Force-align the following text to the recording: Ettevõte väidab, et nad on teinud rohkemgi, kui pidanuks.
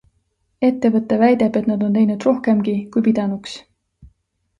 Ettevõte 0.69 1.19
väidab, 1.23 1.59
et 1.61 1.69
nad 1.71 1.83
on 1.87 1.93
teinud 1.99 2.25
rohkemgi, 2.29 2.73
kui 2.97 3.05
pidanuks. 3.09 3.55